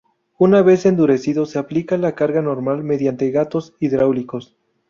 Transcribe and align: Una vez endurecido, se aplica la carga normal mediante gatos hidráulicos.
Una 0.39 0.63
vez 0.63 0.87
endurecido, 0.87 1.45
se 1.45 1.59
aplica 1.59 1.95
la 1.95 2.15
carga 2.15 2.41
normal 2.41 2.83
mediante 2.83 3.29
gatos 3.29 3.75
hidráulicos. 3.79 4.55